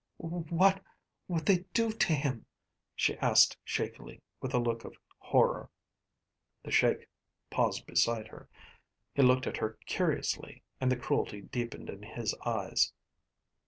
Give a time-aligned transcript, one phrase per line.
[0.17, 0.83] "What
[1.27, 2.47] would they do to him?"
[2.95, 5.69] she asked shakily, with a look of horror.
[6.63, 7.07] The Sheik
[7.51, 8.49] paused beside her.
[9.13, 12.93] He looked at her curiously and the cruelty deepened in his eyes.